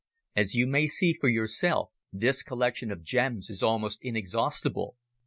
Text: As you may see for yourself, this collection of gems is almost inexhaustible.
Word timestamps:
As 0.35 0.55
you 0.55 0.65
may 0.65 0.87
see 0.87 1.13
for 1.13 1.29
yourself, 1.29 1.91
this 2.11 2.41
collection 2.41 2.91
of 2.91 3.03
gems 3.03 3.51
is 3.51 3.61
almost 3.61 3.99
inexhaustible. 4.03 4.97